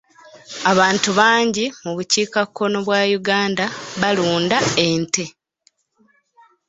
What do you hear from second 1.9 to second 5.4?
bukiikakkono bwa Uganda balunda ente.